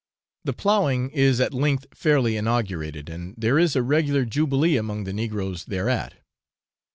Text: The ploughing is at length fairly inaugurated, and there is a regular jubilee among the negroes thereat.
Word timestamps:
The 0.45 0.53
ploughing 0.53 1.11
is 1.11 1.39
at 1.39 1.53
length 1.53 1.85
fairly 1.93 2.35
inaugurated, 2.35 3.07
and 3.07 3.35
there 3.37 3.59
is 3.59 3.75
a 3.75 3.83
regular 3.83 4.25
jubilee 4.25 4.75
among 4.75 5.03
the 5.03 5.13
negroes 5.13 5.65
thereat. 5.65 6.15